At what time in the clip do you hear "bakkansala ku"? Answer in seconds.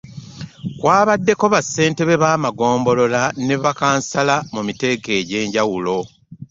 3.63-4.59